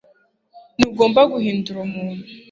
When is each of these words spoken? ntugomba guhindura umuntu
ntugomba 0.77 1.21
guhindura 1.31 1.79
umuntu 1.87 2.23